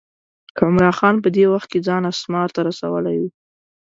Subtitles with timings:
[0.61, 3.23] عمرا خان په دې وخت کې ځان اسمار ته رسولی و.